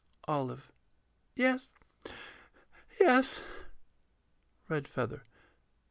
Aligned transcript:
OLIVE. 0.27 0.71
Yes 1.35 1.67
yes. 2.99 3.43
REDFEATHER. 4.67 5.21